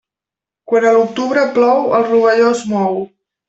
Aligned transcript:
Quan 0.71 0.87
a 0.87 0.93
l'octubre 0.95 1.45
plou, 1.59 1.87
el 2.01 2.09
rovelló 2.11 2.51
es 2.59 2.69
mou. 2.77 3.03